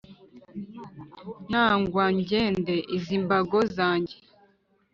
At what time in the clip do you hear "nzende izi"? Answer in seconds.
2.19-3.15